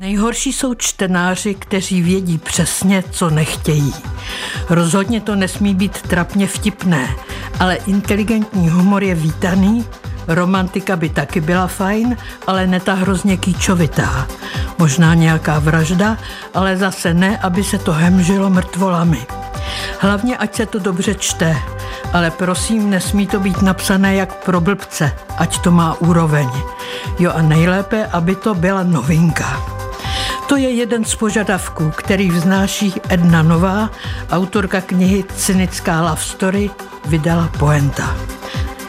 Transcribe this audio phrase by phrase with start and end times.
[0.00, 3.94] Nejhorší jsou čtenáři, kteří vědí přesně, co nechtějí.
[4.70, 7.16] Rozhodně to nesmí být trapně vtipné,
[7.58, 9.86] ale inteligentní humor je vítaný,
[10.28, 12.16] romantika by taky byla fajn,
[12.46, 14.26] ale ne ta hrozně kýčovitá.
[14.78, 16.18] Možná nějaká vražda,
[16.54, 19.26] ale zase ne, aby se to hemžilo mrtvolami.
[19.98, 21.56] Hlavně, ať se to dobře čte,
[22.12, 26.50] ale prosím, nesmí to být napsané jak pro blbce, ať to má úroveň.
[27.18, 29.79] Jo a nejlépe, aby to byla novinka.
[30.50, 33.90] To je jeden z požadavků, který vznáší Edna Nová,
[34.30, 36.70] autorka knihy Cynická love story,
[37.04, 38.16] vydala Poenta.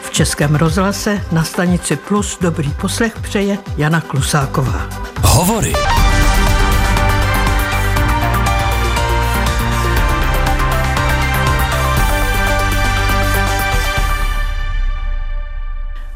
[0.02, 4.88] V Českém rozhlase na stanici Plus dobrý poslech přeje Jana Klusáková.
[5.20, 5.72] Hovory.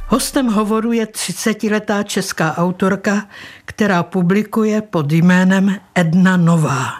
[0.09, 3.27] Hostem hovoru je 30-letá česká autorka,
[3.65, 6.93] která publikuje pod jménem Edna Nová.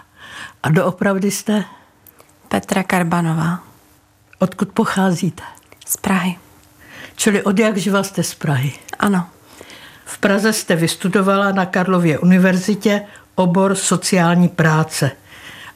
[0.63, 1.63] A doopravdy jste?
[2.47, 3.63] Petra Karbanová.
[4.39, 5.43] Odkud pocházíte?
[5.85, 6.37] Z Prahy.
[7.15, 8.73] Čili od jak živa jste z Prahy?
[8.99, 9.27] Ano.
[10.05, 13.01] V Praze jste vystudovala na Karlově univerzitě
[13.35, 15.11] obor sociální práce.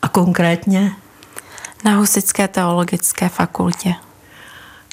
[0.02, 0.92] A konkrétně?
[1.86, 3.94] Na Husické teologické fakultě.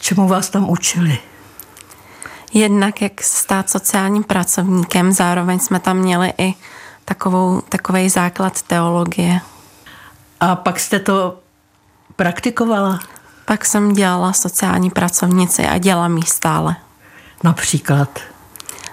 [0.00, 1.18] Čemu vás tam učili?
[2.52, 6.54] Jednak jak stát sociálním pracovníkem, zároveň jsme tam měli i
[7.04, 9.40] takovou, takový základ teologie.
[10.40, 11.38] A pak jste to
[12.16, 13.00] praktikovala?
[13.44, 16.76] Pak jsem dělala sociální pracovnici a dělám ji stále.
[17.44, 18.20] Například?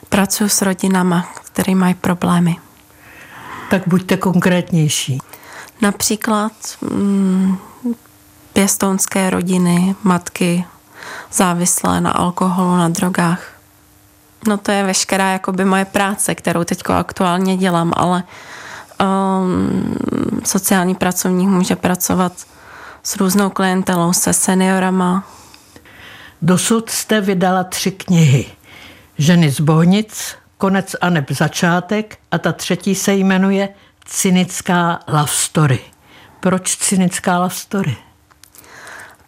[0.09, 2.55] Pracuji s rodinama, které mají problémy.
[3.69, 5.19] Tak buďte konkrétnější.
[5.81, 7.57] Například mm,
[8.53, 10.65] pěstounské rodiny, matky
[11.31, 13.41] závislé na alkoholu, na drogách.
[14.47, 18.23] No to je veškerá jakoby moje práce, kterou teď aktuálně dělám, ale
[19.01, 19.97] um,
[20.43, 22.33] sociální pracovník může pracovat
[23.03, 25.23] s různou klientelou, se seniorama.
[26.41, 28.45] Dosud jste vydala tři knihy.
[29.17, 33.69] Ženy z Bohnic, Konec a neb začátek a ta třetí se jmenuje
[34.05, 35.79] Cynická love story.
[36.39, 37.97] Proč cynická love story?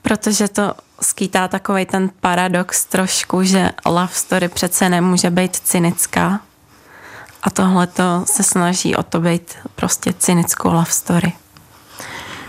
[0.01, 6.39] Protože to skýtá takový ten paradox trošku, že love story přece nemůže být cynická.
[7.43, 11.33] A tohle to se snaží o to být prostě cynickou love story.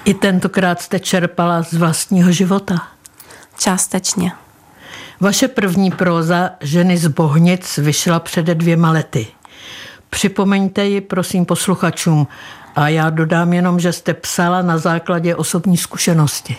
[0.05, 2.89] I tentokrát jste čerpala z vlastního života?
[3.59, 4.33] Částečně.
[5.21, 9.27] Vaše první próza Ženy z Bohnic vyšla před dvěma lety.
[10.11, 12.27] Připomeňte ji, prosím, posluchačům.
[12.77, 16.57] A já dodám jenom, že jste psala na základě osobní zkušenosti.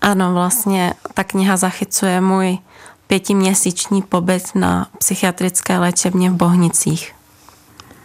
[0.00, 2.58] Ano, vlastně ta kniha zachycuje můj
[3.06, 7.14] pětiměsíční pobyt na psychiatrické léčebně v Bohnicích.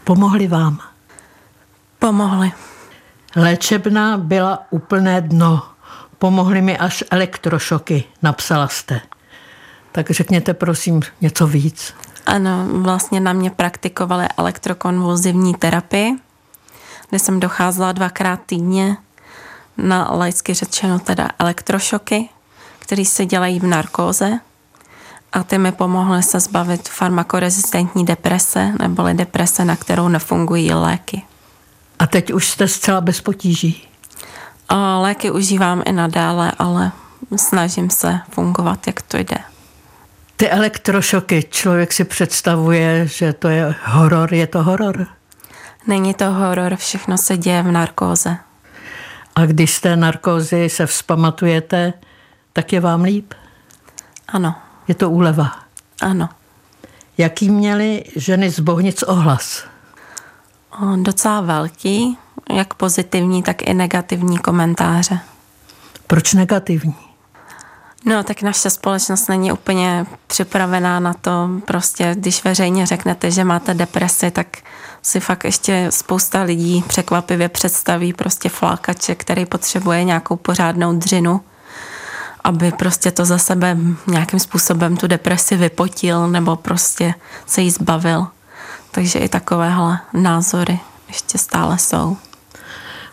[0.03, 0.79] Pomohli vám?
[1.99, 2.51] Pomohli.
[3.35, 5.63] Léčebna byla úplné dno.
[6.17, 9.01] Pomohly mi až elektrošoky, napsala jste.
[9.91, 11.93] Tak řekněte prosím něco víc.
[12.25, 16.15] Ano, vlastně na mě praktikovali elektrokonvulzivní terapii,
[17.09, 18.97] kde jsem docházela dvakrát týdně
[19.77, 22.29] na laicky řečeno teda elektrošoky,
[22.79, 24.39] které se dělají v narkóze
[25.33, 31.21] a ty mi pomohly se zbavit farmakorezistentní deprese neboli deprese, na kterou nefungují léky.
[31.99, 33.87] A teď už jste zcela bez potíží?
[34.69, 36.91] A léky užívám i nadále, ale
[37.35, 39.37] snažím se fungovat, jak to jde.
[40.35, 45.07] Ty elektrošoky, člověk si představuje, že to je horor, je to horor?
[45.87, 48.37] Není to horor, všechno se děje v narkóze.
[49.35, 51.93] A když z té narkózy se vzpamatujete,
[52.53, 53.33] tak je vám líp?
[54.27, 54.55] Ano.
[54.87, 55.51] Je to úleva?
[56.01, 56.29] Ano.
[57.17, 59.63] Jaký měly ženy z Bohnic ohlas?
[60.81, 62.17] O, docela velký,
[62.55, 65.19] jak pozitivní, tak i negativní komentáře.
[66.07, 66.95] Proč negativní?
[68.05, 71.49] No, tak naše společnost není úplně připravená na to.
[71.65, 74.47] Prostě, když veřejně řeknete, že máte depresi, tak
[75.03, 81.41] si fakt ještě spousta lidí překvapivě představí prostě flákače, který potřebuje nějakou pořádnou dřinu,
[82.43, 83.77] aby prostě to za sebe
[84.07, 87.13] nějakým způsobem tu depresi vypotil nebo prostě
[87.45, 88.27] se jí zbavil.
[88.91, 92.17] Takže i takovéhle názory ještě stále jsou.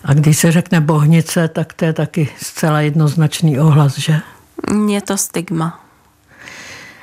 [0.05, 4.21] A když se řekne bohnice, tak to je taky zcela jednoznačný ohlas, že?
[4.89, 5.81] Je to stigma.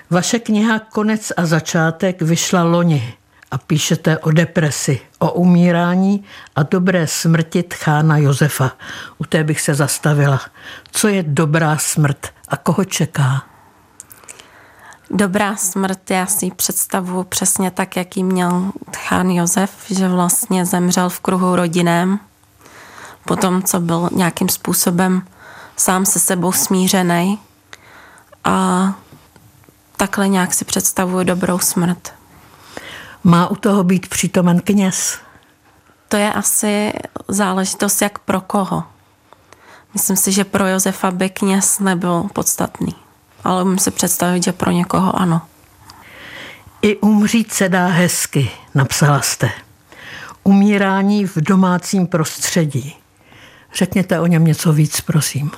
[0.09, 3.16] Vaše kniha Konec a začátek vyšla loni
[3.51, 6.23] a píšete o depresi, o umírání
[6.55, 8.71] a dobré smrti tchána Josefa.
[9.17, 10.41] U té bych se zastavila.
[10.91, 13.44] Co je dobrá smrt a koho čeká?
[15.09, 21.09] Dobrá smrt, já si ji představuji přesně tak, jaký měl Chán Josef, že vlastně zemřel
[21.09, 22.19] v kruhu rodinném,
[23.25, 25.21] potom, co byl nějakým způsobem
[25.77, 27.39] sám se sebou smířený
[28.44, 28.94] a
[29.97, 32.16] takhle nějak si představuji dobrou smrt.
[33.27, 35.19] Má u toho být přítomen kněz?
[36.07, 36.94] To je asi
[37.27, 38.83] záležitost jak pro koho.
[39.94, 42.95] Myslím si, že pro Josefa by kněz nebyl podstatný,
[43.44, 45.41] ale umím si představit, že pro někoho ano.
[46.81, 49.51] I umřít se dá hezky, napsala jste.
[50.44, 52.95] Umírání v domácím prostředí.
[53.73, 55.51] Řekněte o něm něco víc, prosím.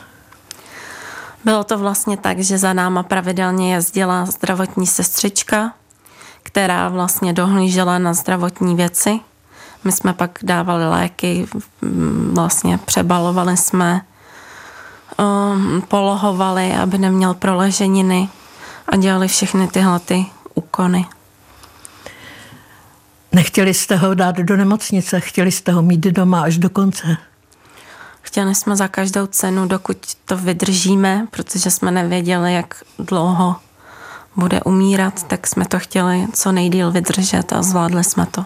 [1.46, 5.74] Bylo to vlastně tak, že za náma pravidelně jezdila zdravotní sestřička,
[6.50, 9.20] která vlastně dohlížela na zdravotní věci.
[9.84, 11.48] My jsme pak dávali léky,
[12.34, 14.02] vlastně přebalovali jsme,
[15.18, 18.30] um, polohovali, aby neměl proleženiny
[18.88, 21.06] a dělali všechny tyhle ty úkony.
[23.32, 27.18] Nechtěli jste ho dát do nemocnice, chtěli jste ho mít doma až do konce?
[28.22, 33.56] Chtěli jsme za každou cenu, dokud to vydržíme, protože jsme nevěděli, jak dlouho
[34.40, 38.46] bude umírat, tak jsme to chtěli co nejdíl vydržet a zvládli jsme to.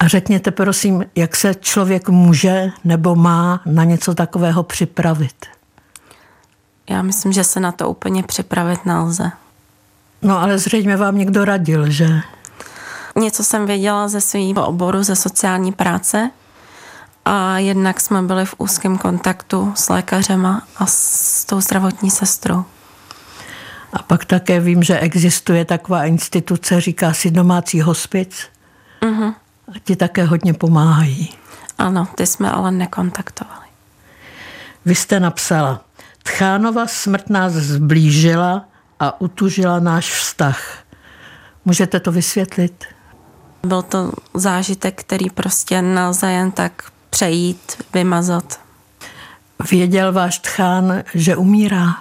[0.00, 5.46] A řekněte prosím, jak se člověk může nebo má na něco takového připravit?
[6.90, 9.30] Já myslím, že se na to úplně připravit nelze.
[10.22, 12.20] No ale zřejmě vám někdo radil, že?
[13.16, 16.30] Něco jsem věděla ze svého oboru, ze sociální práce,
[17.24, 22.64] a jednak jsme byli v úzkém kontaktu s lékařema a s tou zdravotní sestrou.
[23.92, 28.48] A pak také vím, že existuje taková instituce, říká si domácí hospic.
[29.02, 29.34] Uh-huh.
[29.68, 31.34] A ti také hodně pomáhají.
[31.78, 33.66] Ano, ty jsme ale nekontaktovali.
[34.84, 35.84] Vy jste napsala,
[36.22, 38.64] Tchánova smrt nás zblížila
[39.00, 40.78] a utužila náš vztah.
[41.64, 42.84] Můžete to vysvětlit?
[43.62, 48.60] Byl to zážitek, který prostě nelze jen tak přejít, vymazat.
[49.70, 51.96] Věděl váš tchán, že umírá?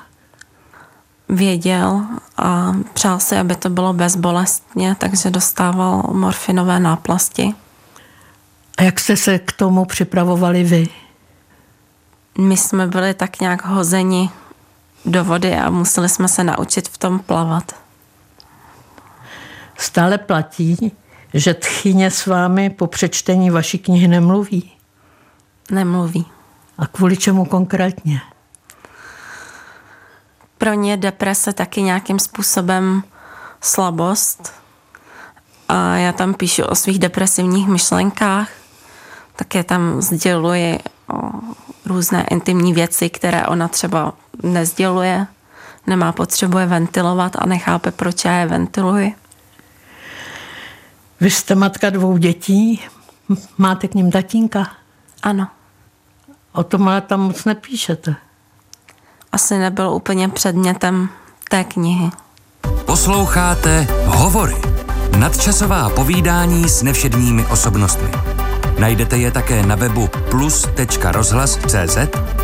[1.29, 2.05] Věděl
[2.37, 7.53] a přál si, aby to bylo bezbolestně, takže dostával morfinové náplasti.
[8.77, 10.87] A jak jste se k tomu připravovali vy?
[12.37, 14.29] My jsme byli tak nějak hozeni
[15.05, 17.75] do vody a museli jsme se naučit v tom plavat.
[19.77, 20.91] Stále platí,
[21.33, 24.71] že tchyně s vámi po přečtení vaší knihy nemluví?
[25.71, 26.25] nemluví.
[26.77, 28.21] A kvůli čemu konkrétně?
[30.59, 33.03] Pro ně deprese taky nějakým způsobem
[33.61, 34.53] slabost.
[35.69, 38.49] A já tam píšu o svých depresivních myšlenkách,
[39.35, 40.79] také tam sděluji
[41.13, 41.31] o
[41.85, 44.13] různé intimní věci, které ona třeba
[44.43, 45.27] nezděluje,
[45.87, 49.15] nemá potřebuje ventilovat a nechápe, proč já je ventiluji.
[51.21, 52.81] Vy jste matka dvou dětí,
[53.57, 54.67] máte k ním tatínka?
[55.23, 55.47] Ano.
[56.51, 58.15] O tom ale tam moc nepíšete.
[59.31, 61.09] Asi nebyl úplně předmětem
[61.49, 62.09] té knihy.
[62.85, 64.55] Posloucháte Hovory.
[65.17, 68.09] Nadčasová povídání s nevšedními osobnostmi.
[68.79, 71.97] Najdete je také na webu plus.rozhlas.cz,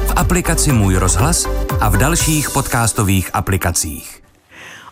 [0.08, 1.46] v aplikaci Můj rozhlas
[1.82, 4.24] a v dalších podcastových aplikacích.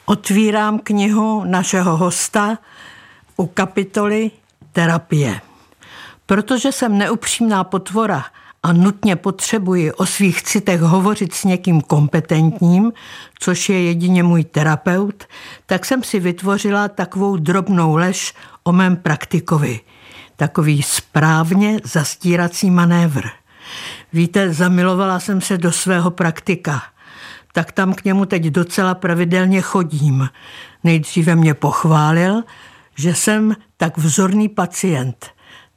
[0.06, 2.58] Otvírám knihu našeho hosta
[3.38, 4.32] u kapitoly
[4.72, 5.42] Terapie.
[6.26, 8.26] Protože jsem neupřímná potvora–
[8.64, 12.94] a nutně potřebuji o svých citech hovořit s někým kompetentním,
[13.40, 15.24] což je jedině můj terapeut,
[15.66, 19.80] tak jsem si vytvořila takovou drobnou lež o mém praktikovi.
[20.36, 23.28] Takový správně zastírací manévr.
[24.14, 26.84] Víte, zamilovala jsem se do svého praktika.
[27.54, 30.30] Tak tam k němu teď docela pravidelně chodím.
[30.84, 32.44] Nejdříve mě pochválil,
[32.96, 35.26] že jsem tak vzorný pacient.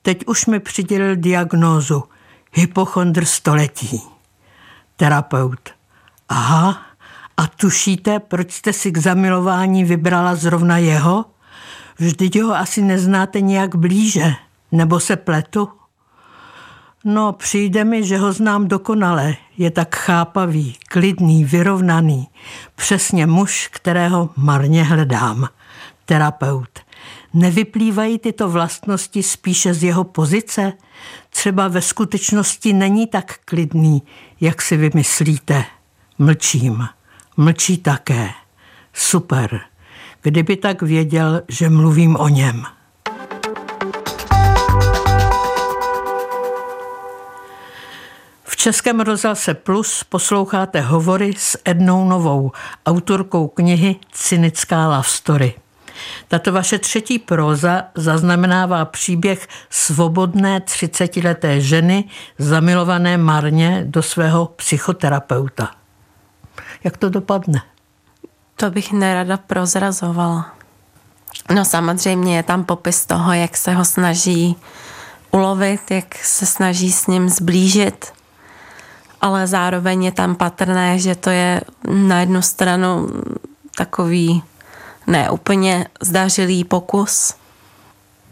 [0.02, 2.05] Teď už mi přidělil diagnózu–
[2.53, 4.03] hypochondr století.
[4.97, 5.71] Terapeut.
[6.29, 6.83] Aha,
[7.37, 11.25] a tušíte, proč jste si k zamilování vybrala zrovna jeho?
[11.99, 14.35] Vždyť ho asi neznáte nějak blíže,
[14.73, 15.69] nebo se pletu?
[17.05, 19.35] No, přijde mi, že ho znám dokonale.
[19.59, 22.29] Je tak chápavý, klidný, vyrovnaný.
[22.75, 25.49] Přesně muž, kterého marně hledám.
[26.05, 26.86] Terapeut.
[27.37, 30.73] Nevyplývají tyto vlastnosti spíše z jeho pozice?
[31.31, 34.02] Třeba ve skutečnosti není tak klidný,
[34.40, 35.64] jak si vymyslíte.
[36.19, 36.88] Mlčím.
[37.37, 38.31] Mlčí také.
[38.93, 39.61] Super.
[40.23, 42.66] Kdyby tak věděl, že mluvím o něm.
[48.66, 52.52] Českém rozhlase Plus posloucháte hovory s Ednou Novou,
[52.87, 55.55] autorkou knihy Cynická love story.
[56.29, 62.05] Tato vaše třetí próza zaznamenává příběh svobodné 30-leté ženy
[62.38, 65.71] zamilované marně do svého psychoterapeuta.
[66.85, 67.62] Jak to dopadne?
[68.57, 70.53] To bych nerada prozrazovala.
[71.55, 74.57] No samozřejmě je tam popis toho, jak se ho snaží
[75.31, 78.12] ulovit, jak se snaží s ním zblížit,
[79.21, 81.61] ale zároveň je tam patrné, že to je
[81.91, 83.09] na jednu stranu
[83.76, 84.43] takový
[85.07, 87.35] neúplně zdařilý pokus.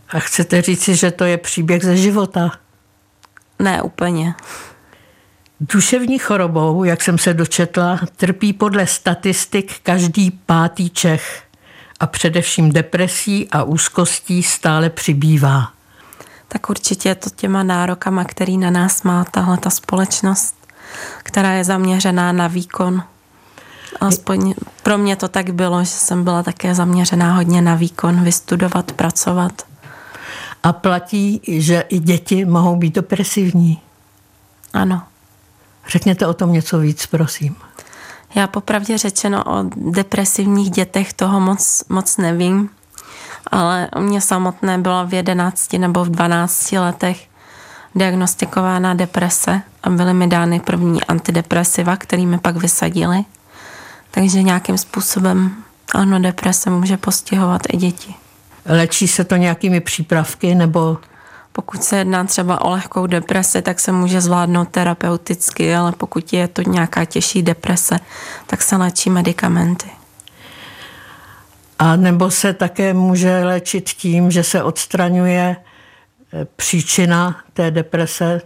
[0.08, 2.50] A chcete říci, že to je příběh ze života?
[3.58, 4.34] Ne úplně.
[5.60, 11.42] Duševní chorobou, jak jsem se dočetla, trpí podle statistik každý pátý Čech
[12.00, 15.72] a především depresí a úzkostí stále přibývá.
[16.48, 20.54] Tak určitě je to těma nárokama, který na nás má tahle ta společnost,
[21.18, 23.02] která je zaměřená na výkon.
[24.00, 28.92] Aspoň pro mě to tak bylo, že jsem byla také zaměřená hodně na výkon, vystudovat,
[28.92, 29.62] pracovat.
[30.62, 33.80] A platí, že i děti mohou být depresivní.
[34.72, 35.02] Ano.
[35.88, 37.56] Řekněte o tom něco víc, prosím.
[38.34, 42.70] Já popravdě řečeno o depresivních dětech toho moc, moc nevím,
[43.46, 47.28] ale u mě samotné byla v 11 nebo v 12 letech
[47.94, 53.24] diagnostikována deprese a byly mi dány první antidepresiva, který mi pak vysadili.
[54.14, 58.14] Takže nějakým způsobem ano, deprese může postihovat i děti.
[58.66, 60.98] Léčí se to nějakými přípravky nebo
[61.52, 66.48] pokud se jedná třeba o lehkou depresi, tak se může zvládnout terapeuticky, ale pokud je
[66.48, 68.00] to nějaká těžší deprese,
[68.46, 69.90] tak se léčí medicamenty.
[71.78, 78.40] A nebo se také může léčit tím, že se odstraňuje eh, příčina té deprese.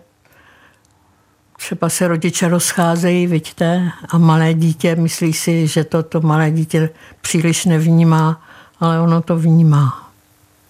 [1.59, 6.91] Třeba se rodiče rozcházejí, vidíte, a malé dítě myslí si, že to, to malé dítě
[7.21, 8.41] příliš nevnímá,
[8.81, 10.11] ale ono to vnímá.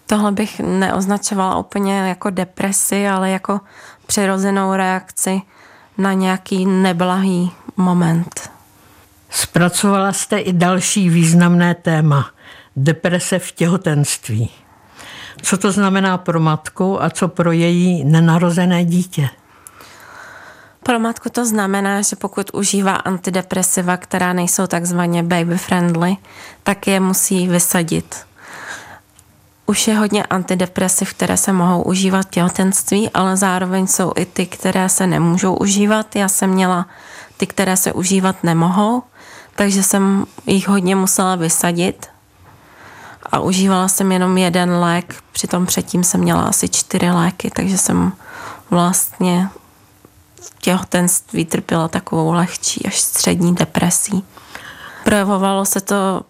[0.07, 3.61] Tohle bych neoznačovala úplně jako depresi, ale jako
[4.07, 5.43] přirozenou reakci
[5.99, 8.51] na nějaký neblahý moment.
[9.31, 12.31] Zpracovala jste i další významné téma
[12.77, 14.51] deprese v těhotenství.
[15.43, 19.29] Co to znamená pro matku a co pro její nenarozené dítě?
[20.89, 26.17] Pro matku to znamená, že pokud užívá antidepresiva, která nejsou takzvaně baby friendly,
[26.63, 28.17] tak je musí vysadit
[29.69, 34.47] už je hodně antidepresiv, které se mohou užívat v těhotenství, ale zároveň jsou i ty,
[34.47, 36.17] které se nemůžou užívat.
[36.17, 36.87] Já jsem měla
[37.37, 39.03] ty, které se užívat nemohou,
[39.57, 42.07] takže jsem jich hodně musela vysadit
[43.33, 48.13] a užívala jsem jenom jeden lék, přitom předtím jsem měla asi čtyři léky, takže jsem
[48.71, 49.49] vlastně
[50.61, 54.25] těhotenství trpěla takovou lehčí až střední depresí.
[55.05, 56.23] Projevovalo se to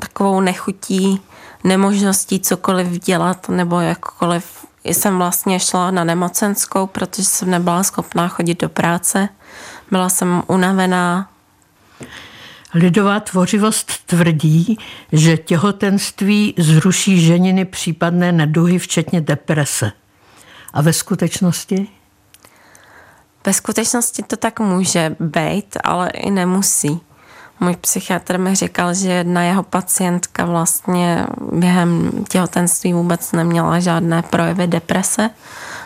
[0.00, 1.20] takovou nechutí,
[1.64, 4.66] nemožností cokoliv dělat nebo jakkoliv.
[4.84, 9.28] Jsem vlastně šla na nemocenskou, protože jsem nebyla schopná chodit do práce.
[9.90, 11.30] Byla jsem unavená.
[12.74, 14.78] Lidová tvořivost tvrdí,
[15.12, 19.92] že těhotenství zruší ženiny případné neduhy, včetně deprese.
[20.72, 21.88] A ve skutečnosti?
[23.46, 27.00] Ve skutečnosti to tak může být, ale i nemusí.
[27.60, 34.66] Můj psychiatr mi říkal, že jedna jeho pacientka vlastně během těhotenství vůbec neměla žádné projevy
[34.66, 35.30] deprese,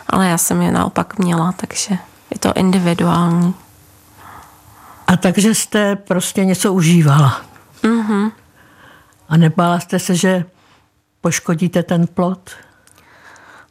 [0.07, 1.97] ale já jsem je naopak měla, takže
[2.31, 3.55] je to individuální.
[5.07, 7.41] A takže jste prostě něco užívala?
[7.83, 8.31] Mhm.
[9.29, 10.45] A nebála jste se, že
[11.21, 12.49] poškodíte ten plot?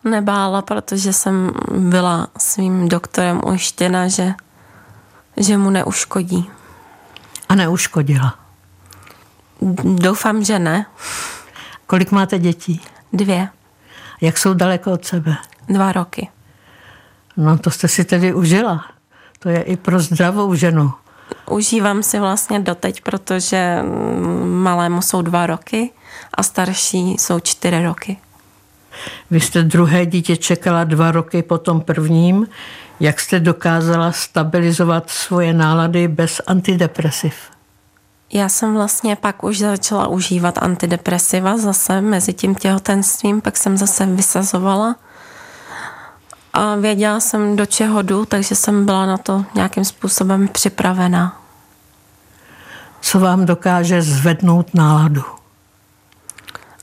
[0.05, 4.35] Nebála, protože jsem byla svým doktorem ujištěna, že,
[5.37, 6.51] že mu neuškodí.
[7.49, 8.35] A neuškodila?
[9.85, 10.87] Doufám, že ne.
[11.87, 12.81] Kolik máte dětí?
[13.13, 13.49] Dvě.
[14.21, 15.37] Jak jsou daleko od sebe?
[15.69, 16.29] Dva roky.
[17.37, 18.85] No to jste si tedy užila.
[19.39, 20.93] To je i pro zdravou ženu.
[21.51, 23.83] Užívám si vlastně doteď, protože
[24.45, 25.91] malému jsou dva roky
[26.35, 28.17] a starší jsou čtyři roky.
[29.31, 32.47] Vy jste druhé dítě čekala dva roky po tom prvním.
[33.01, 37.35] Jak jste dokázala stabilizovat svoje nálady bez antidepresiv?
[38.33, 44.07] Já jsem vlastně pak už začala užívat antidepresiva zase mezi tím těhotenstvím, pak jsem zase
[44.07, 44.97] vysazovala
[46.53, 51.41] a věděla jsem, do čeho jdu, takže jsem byla na to nějakým způsobem připravená.
[53.01, 55.40] Co vám dokáže zvednout náladu?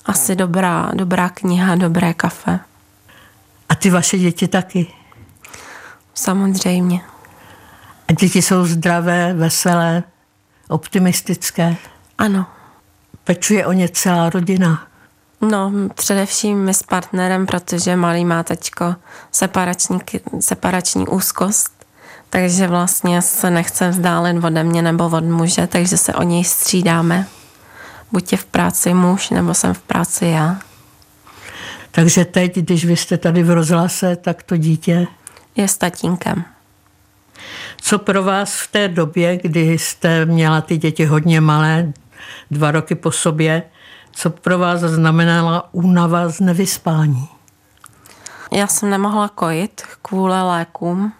[0.07, 2.59] Asi dobrá, dobrá kniha, dobré kafe.
[3.69, 4.93] A ty vaše děti taky?
[6.13, 7.01] Samozřejmě.
[8.07, 10.03] A děti jsou zdravé, veselé,
[10.67, 11.75] optimistické?
[12.17, 12.45] Ano.
[13.23, 14.87] Pečuje o ně celá rodina?
[15.41, 18.95] No, především my s partnerem, protože malý má teďko
[19.31, 19.99] separační,
[20.39, 21.85] separační úzkost,
[22.29, 27.27] takže vlastně se nechce vzdálit ode mě nebo od muže, takže se o něj střídáme.
[28.11, 30.57] Buď je v práci muž, nebo jsem v práci já.
[31.91, 35.07] Takže teď, když vy jste tady v rozhlase, tak to dítě?
[35.55, 36.43] Je s tatínkem.
[37.81, 41.93] Co pro vás v té době, kdy jste měla ty děti hodně malé,
[42.51, 43.63] dva roky po sobě,
[44.11, 47.29] co pro vás znamenala únava z nevyspání?
[48.51, 51.13] Já jsem nemohla kojit kvůli lékům,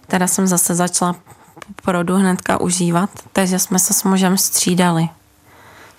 [0.00, 1.14] které jsem zase začala
[1.84, 5.08] porodu hnedka užívat, takže jsme se s mužem střídali.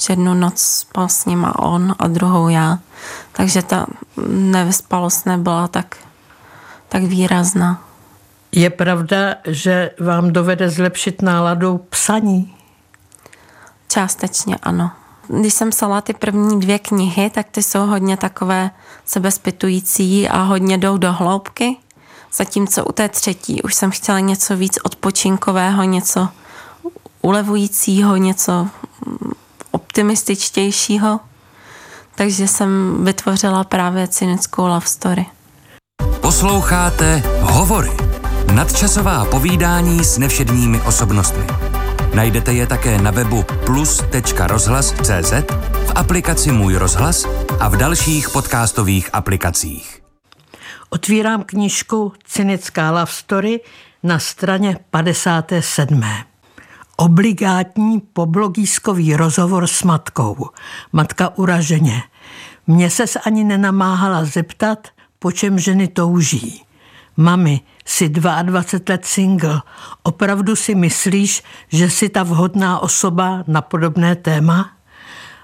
[0.10, 2.80] Jednu noc spal s ním a on a druhou já.
[3.32, 3.86] Takže ta
[4.28, 5.96] nevyspalost nebyla tak,
[6.90, 7.82] tak výrazná.
[8.52, 12.56] Je pravda, že vám dovede zlepšit náladu psaní?
[13.88, 14.92] Částečně ano.
[15.28, 18.72] Když jsem psala ty první dvě knihy, tak ty jsou hodně takové
[19.06, 21.78] sebezpitující a hodně jdou do hloubky.
[22.34, 26.30] Zatímco u té třetí už jsem chtěla něco víc odpočinkového, něco
[27.22, 28.68] ulevujícího, něco
[29.72, 31.20] optimističtějšího.
[32.16, 35.26] Takže jsem vytvořila právě cynickou love story.
[36.22, 37.92] Posloucháte Hovory.
[38.54, 41.44] Nadčasová povídání s nevšedními osobnostmi.
[42.14, 45.32] Najdete je také na webu plus.rozhlas.cz,
[45.88, 47.26] v aplikaci Můj rozhlas
[47.60, 50.02] a v dalších podcastových aplikacích.
[50.90, 53.60] Otvírám knížku Cynická love story
[54.04, 56.04] na straně 57.
[56.98, 60.50] Obligátní poblogískový rozhovor s matkou.
[60.94, 62.04] Matka uraženě.
[62.68, 64.88] Mně se ani nenamáhala zeptat,
[65.20, 66.64] po čem ženy touží.
[67.18, 69.62] Mami, jsi 22 let single.
[70.04, 74.70] Opravdu si myslíš, že jsi ta vhodná osoba na podobné téma?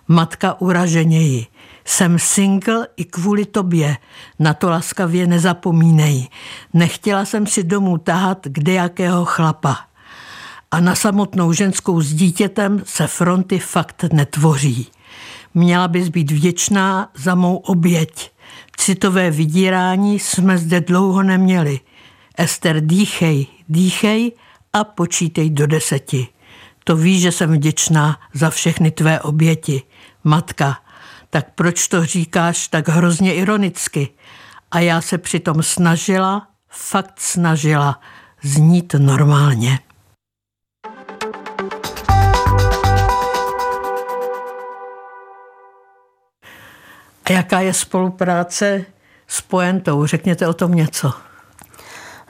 [0.07, 1.45] Matka uraženěji.
[1.85, 3.97] Jsem single i kvůli tobě.
[4.39, 6.27] Na to laskavě nezapomínej.
[6.73, 9.77] Nechtěla jsem si domů tahat kde jakého chlapa.
[10.71, 14.87] A na samotnou ženskou s dítětem se fronty fakt netvoří.
[15.53, 18.31] Měla bys být vděčná za mou oběť.
[18.77, 21.79] Citové vydírání jsme zde dlouho neměli.
[22.37, 24.31] Ester, dýchej, dýchej
[24.73, 26.27] a počítej do deseti.
[26.83, 29.81] To víš, že jsem vděčná za všechny tvé oběti.
[30.23, 30.77] Matka,
[31.29, 34.09] tak proč to říkáš tak hrozně ironicky?
[34.71, 37.99] A já se přitom snažila, fakt snažila,
[38.43, 39.79] znít normálně.
[47.27, 48.85] A jaká je spolupráce
[49.27, 50.05] s poentou?
[50.05, 51.13] Řekněte o tom něco.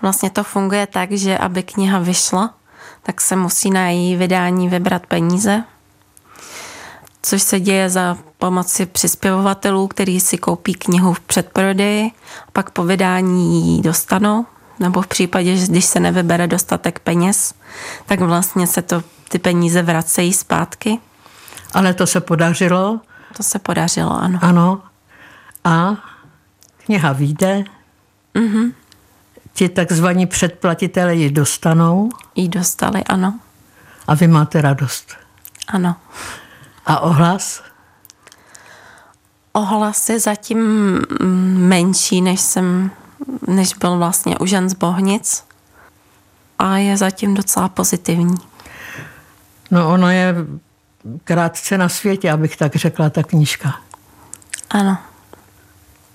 [0.01, 2.53] Vlastně to funguje tak, že aby kniha vyšla,
[3.03, 5.63] tak se musí na její vydání vybrat peníze,
[7.21, 12.11] což se děje za pomoci přispěvovatelů, kteří si koupí knihu v předprodeji
[12.47, 14.45] a pak po vydání ji dostanou,
[14.79, 17.53] nebo v případě, že když se nevybere dostatek peněz,
[18.05, 20.99] tak vlastně se to, ty peníze vracejí zpátky.
[21.73, 22.99] Ale to se podařilo?
[23.37, 24.39] To se podařilo, ano.
[24.41, 24.81] Ano.
[25.63, 25.95] A
[26.85, 27.63] kniha vyjde.
[28.35, 28.73] Mm-hmm.
[29.53, 32.09] Ti takzvaní předplatitelé ji dostanou.
[32.35, 33.39] Ji dostali, ano.
[34.07, 35.15] A vy máte radost.
[35.67, 35.95] Ano.
[36.85, 37.63] A ohlas?
[39.53, 40.59] Ohlas je zatím
[41.67, 42.91] menší, než jsem,
[43.47, 45.43] než byl vlastně u žen z Bohnic.
[46.59, 48.35] A je zatím docela pozitivní.
[49.71, 50.35] No ono je
[51.23, 53.79] krátce na světě, abych tak řekla, ta knížka.
[54.69, 54.97] Ano.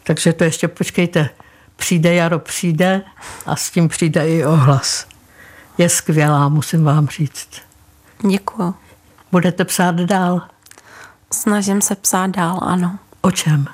[0.04, 1.30] Takže to ještě počkejte.
[1.76, 3.02] Přijde jaro, přijde
[3.46, 5.06] a s tím přijde i ohlas.
[5.78, 7.48] Je skvělá, musím vám říct.
[8.28, 8.74] Děkuju.
[9.32, 10.42] Budete psát dál?
[11.32, 12.98] Snažím se psát dál, ano.
[13.20, 13.66] O čem?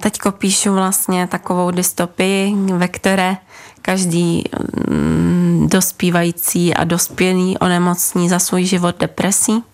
[0.00, 3.36] Teďko píšu vlastně takovou dystopii, ve které
[3.82, 4.44] každý
[4.88, 9.64] mm, dospívající a dospělý onemocní za svůj život depresí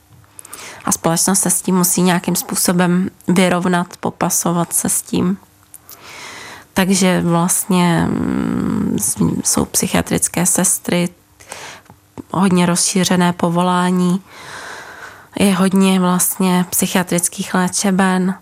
[0.85, 5.39] a společnost se s tím musí nějakým způsobem vyrovnat, popasovat se s tím.
[6.75, 8.99] Takže vlastně mm,
[9.45, 11.09] jsou psychiatrické sestry,
[12.31, 14.23] hodně rozšířené povolání,
[15.39, 18.35] je hodně vlastně psychiatrických léčeben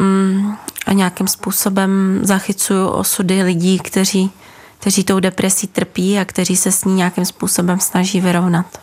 [0.00, 4.30] mm, a nějakým způsobem zachycuju osudy lidí, kteří,
[4.78, 8.80] kteří tou depresí trpí a kteří se s ní nějakým způsobem snaží vyrovnat.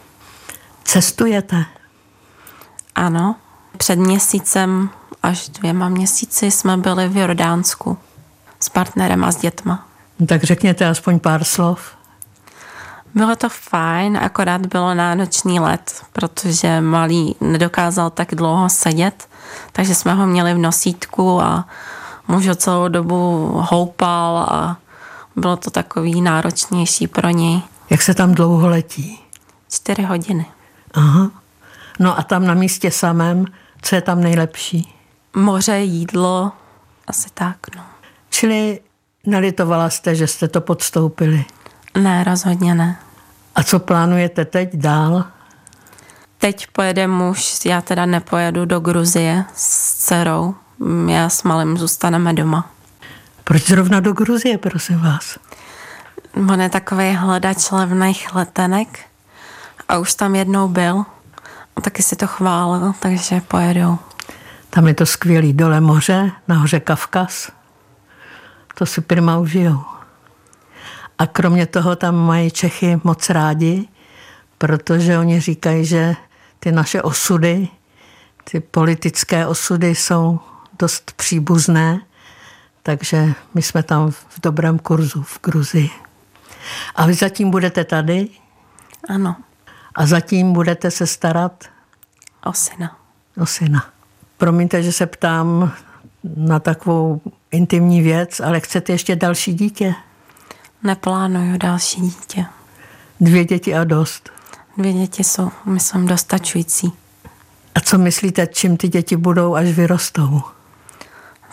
[0.83, 1.65] Cestujete?
[2.95, 3.35] Ano,
[3.77, 4.89] před měsícem
[5.23, 7.97] až dvěma měsíci jsme byli v Jordánsku
[8.59, 9.85] s partnerem a s dětma.
[10.27, 11.81] Tak řekněte aspoň pár slov.
[13.15, 19.27] Bylo to fajn, akorát bylo náročný let, protože malý nedokázal tak dlouho sedět,
[19.71, 21.65] takže jsme ho měli v nosítku a
[22.27, 24.77] muž ho celou dobu houpal a
[25.35, 27.61] bylo to takový náročnější pro něj.
[27.89, 29.19] Jak se tam dlouho letí?
[29.71, 30.45] Čtyři hodiny.
[30.93, 31.42] Aha.
[31.99, 33.45] No a tam na místě samém,
[33.81, 34.95] co je tam nejlepší?
[35.35, 36.51] Moře, jídlo,
[37.07, 37.83] asi tak, no.
[38.29, 38.79] Čili
[39.25, 41.45] nelitovala jste, že jste to podstoupili?
[41.97, 42.99] Ne, rozhodně ne.
[43.55, 45.25] A co plánujete teď dál?
[46.37, 50.55] Teď pojede muž, já teda nepojedu do Gruzie s dcerou.
[51.07, 52.71] Já s malým zůstaneme doma.
[53.43, 55.37] Proč zrovna do Gruzie, prosím vás?
[56.49, 58.99] On je takový hledač levných letenek
[59.89, 61.05] a už tam jednou byl
[61.75, 63.97] a taky si to chválil, takže pojedou.
[64.69, 67.51] Tam je to skvělý dole moře, nahoře Kavkaz.
[68.75, 69.79] To si prima užijou.
[71.17, 73.87] A kromě toho tam mají Čechy moc rádi,
[74.57, 76.15] protože oni říkají, že
[76.59, 77.67] ty naše osudy,
[78.43, 80.39] ty politické osudy jsou
[80.79, 81.99] dost příbuzné,
[82.83, 85.89] takže my jsme tam v dobrém kurzu v Gruzii.
[86.95, 88.29] A vy zatím budete tady?
[89.09, 89.35] Ano.
[89.95, 91.63] A zatím budete se starat?
[92.45, 92.97] O syna.
[93.41, 93.85] O syna.
[94.37, 95.71] Promiňte, že se ptám
[96.35, 99.93] na takovou intimní věc, ale chcete ještě další dítě?
[100.83, 102.45] Neplánuju další dítě.
[103.21, 104.29] Dvě děti a dost.
[104.77, 106.93] Dvě děti jsou, myslím, dostačující.
[107.75, 110.41] A co myslíte, čím ty děti budou, až vyrostou?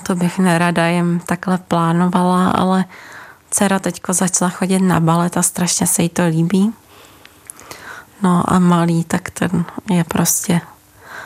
[0.03, 2.85] To bych nerada jim takhle plánovala, ale
[3.51, 6.73] dcera teďko začala chodit na balet a strašně se jí to líbí.
[8.23, 10.61] No a malý, tak ten je prostě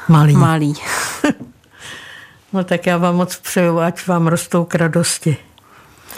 [0.08, 0.36] Malý.
[0.36, 0.74] malý.
[2.52, 5.36] No tak já vám moc přeju, ať vám rostou k radosti.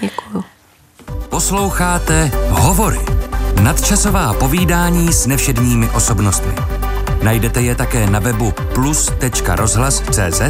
[0.01, 0.45] Děkuju.
[1.29, 3.01] Posloucháte Hovory.
[3.63, 6.53] Nadčasová povídání s nevšedními osobnostmi.
[7.23, 10.41] Najdete je také na webu plus.rozhlas.cz,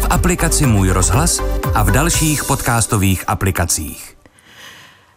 [0.00, 1.40] v aplikaci Můj rozhlas
[1.74, 4.16] a v dalších podcastových aplikacích.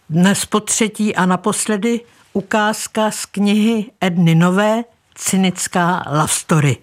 [0.10, 2.02] Dnes po třetí a naposledy
[2.36, 4.84] ukázka z knihy Edny Nové
[5.16, 6.78] Cynická love story.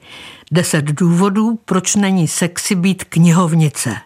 [0.53, 3.97] Deset důvodů, proč není sexy být knihovnice.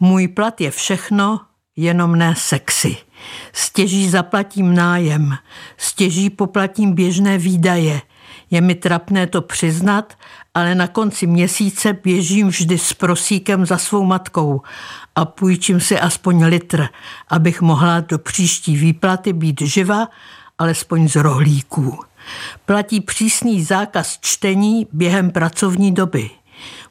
[0.00, 1.40] Můj plat je všechno,
[1.76, 2.96] jenom ne sexy.
[3.52, 5.36] Stěží zaplatím nájem,
[5.76, 8.00] stěží poplatím běžné výdaje.
[8.50, 10.14] Je mi trapné to přiznat,
[10.54, 14.62] ale na konci měsíce běžím vždy s prosíkem za svou matkou
[15.14, 16.88] a půjčím si aspoň litr,
[17.28, 20.08] abych mohla do příští výplaty být živa,
[20.58, 21.98] alespoň z rohlíků.
[22.66, 26.30] Platí přísný zákaz čtení během pracovní doby.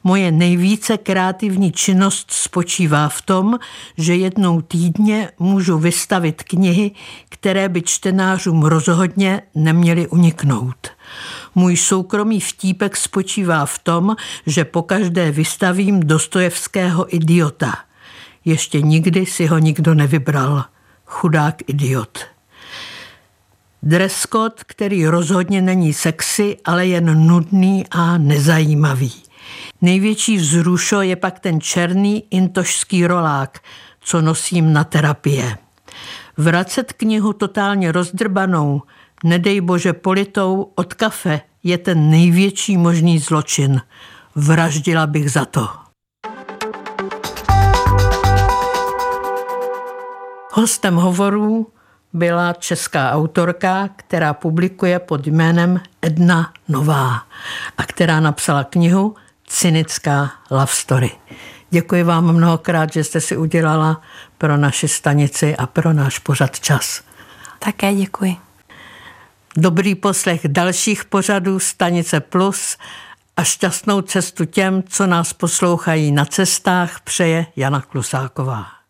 [0.04, 3.58] Moje nejvíce kreativní činnost spočívá v tom,
[3.98, 6.90] že jednou týdně můžu vystavit knihy,
[7.28, 10.88] které by čtenářům rozhodně neměly uniknout.
[11.54, 17.74] Můj soukromý vtípek spočívá v tom, že pokaždé vystavím Dostojevského idiota.
[18.44, 20.64] Ještě nikdy si ho nikdo nevybral.
[21.04, 22.33] Chudák idiot.
[23.86, 29.12] Dress code, který rozhodně není sexy, ale jen nudný a nezajímavý.
[29.82, 33.58] Největší vzrušo je pak ten černý intošský rolák,
[34.00, 35.58] co nosím na terapie.
[36.36, 38.82] Vracet knihu totálně rozdrbanou,
[39.24, 43.80] nedej bože politou od kafe, je ten největší možný zločin.
[44.34, 45.68] Vraždila bych za to.
[50.52, 51.73] Hostem hovorů
[52.14, 57.22] byla česká autorka, která publikuje pod jménem Edna Nová
[57.78, 59.14] a která napsala knihu
[59.46, 61.10] Cynická love story.
[61.70, 64.00] Děkuji vám mnohokrát, že jste si udělala
[64.38, 67.02] pro naši stanici a pro náš pořad čas.
[67.58, 68.36] Také děkuji.
[69.56, 72.76] Dobrý poslech dalších pořadů Stanice Plus
[73.36, 78.83] a šťastnou cestu těm, co nás poslouchají na cestách, přeje Jana Klusáková.